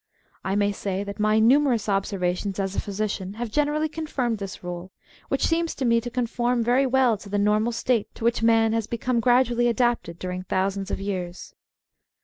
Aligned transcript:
I 0.43 0.55
may 0.55 0.71
say 0.71 1.03
that 1.03 1.19
my 1.19 1.37
numerous 1.37 1.87
observations 1.87 2.59
as 2.59 2.75
a 2.75 2.81
physician 2.81 3.33
have 3.35 3.51
generally 3.51 3.87
confirmed 3.87 4.39
this 4.39 4.63
rule, 4.63 4.91
which 5.29 5.45
seems 5.45 5.75
to 5.75 5.85
me 5.85 6.01
to 6.01 6.09
conform 6.09 6.63
very 6.63 6.87
well 6.87 7.17
to 7.19 7.29
the 7.29 7.37
normal 7.37 7.71
state 7.71 8.07
to 8.15 8.23
which 8.23 8.41
man* 8.41 8.73
has 8.73 8.87
become 8.87 9.19
gradually 9.19 9.67
adapted 9.67 10.17
during 10.17 10.41
thousands 10.41 10.89
of 10.89 10.99
years. 10.99 11.53